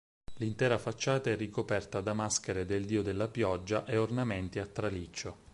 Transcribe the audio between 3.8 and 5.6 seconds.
e ornamenti a traliccio.